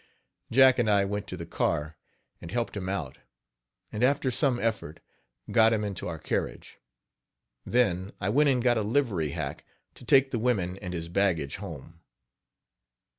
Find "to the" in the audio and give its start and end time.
1.27-1.45